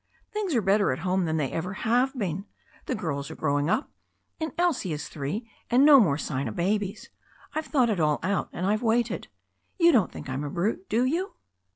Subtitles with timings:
[0.31, 2.45] Things are better at hc^ne than they have ever bcea—
[2.87, 3.91] the girls are growing up
[4.39, 7.11] and Elsie is three and no more sign of babies.
[7.53, 9.27] I've thought it all out, and I've waited
[9.77, 11.35] You don't think I'm a brute, do you?"